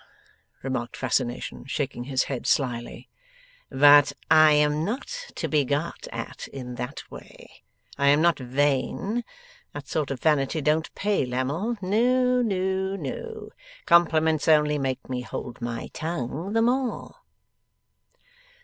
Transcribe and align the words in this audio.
remarked 0.63 0.97
Fascination, 0.97 1.63
shaking 1.67 2.05
his 2.05 2.23
head 2.23 2.47
slyly. 2.47 3.07
'But 3.69 4.13
I 4.31 4.53
am 4.53 4.83
not 4.83 5.25
to 5.35 5.47
be 5.47 5.63
got 5.63 6.07
at 6.11 6.47
in 6.47 6.73
that 6.81 7.03
way. 7.11 7.61
I 7.99 8.07
am 8.07 8.19
not 8.19 8.39
vain. 8.39 9.23
That 9.73 9.87
sort 9.87 10.09
of 10.09 10.19
vanity 10.19 10.59
don't 10.59 10.91
pay, 10.95 11.23
Lammle. 11.27 11.77
No, 11.83 12.41
no, 12.41 12.95
no. 12.95 13.49
Compliments 13.85 14.47
only 14.47 14.79
make 14.79 15.07
me 15.07 15.21
hold 15.21 15.61
my 15.61 15.91
tongue 15.93 16.53
the 16.53 16.63
more. 16.63 17.17